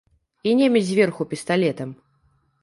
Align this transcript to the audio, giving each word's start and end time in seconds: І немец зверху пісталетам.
І 0.43 0.55
немец 0.61 0.81
зверху 0.87 1.25
пісталетам. 1.35 1.93